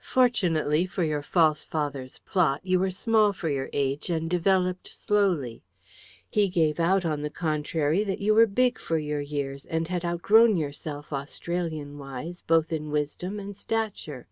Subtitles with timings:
[0.00, 5.62] Fortunately for your false father's plot, you were small for your age, and developed slowly:
[6.26, 10.02] he gave out, on the contrary, that you were big for your years and had
[10.02, 14.26] outgrown yourself, Australian wise, both in wisdom and stature."